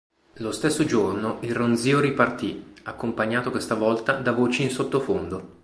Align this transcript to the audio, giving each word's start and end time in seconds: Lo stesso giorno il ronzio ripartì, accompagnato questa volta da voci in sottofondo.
Lo 0.37 0.51
stesso 0.51 0.83
giorno 0.83 1.37
il 1.41 1.53
ronzio 1.55 1.99
ripartì, 1.99 2.73
accompagnato 2.85 3.51
questa 3.51 3.75
volta 3.75 4.13
da 4.13 4.31
voci 4.31 4.63
in 4.63 4.71
sottofondo. 4.71 5.59